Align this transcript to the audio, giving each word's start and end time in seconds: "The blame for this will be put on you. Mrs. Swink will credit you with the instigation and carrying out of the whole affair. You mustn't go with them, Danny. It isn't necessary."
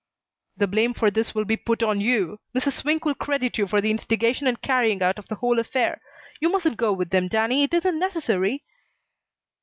"The 0.57 0.65
blame 0.65 0.95
for 0.95 1.11
this 1.11 1.35
will 1.35 1.45
be 1.45 1.55
put 1.55 1.83
on 1.83 2.01
you. 2.01 2.39
Mrs. 2.55 2.73
Swink 2.81 3.05
will 3.05 3.13
credit 3.13 3.59
you 3.59 3.67
with 3.67 3.83
the 3.83 3.91
instigation 3.91 4.47
and 4.47 4.59
carrying 4.59 5.03
out 5.03 5.19
of 5.19 5.27
the 5.27 5.35
whole 5.35 5.59
affair. 5.59 6.01
You 6.39 6.49
mustn't 6.51 6.77
go 6.77 6.91
with 6.91 7.11
them, 7.11 7.27
Danny. 7.27 7.61
It 7.65 7.73
isn't 7.75 7.99
necessary." 7.99 8.63